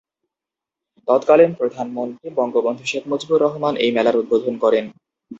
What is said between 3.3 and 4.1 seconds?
রহমান এই